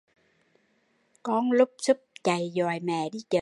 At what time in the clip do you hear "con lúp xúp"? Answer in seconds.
1.23-1.97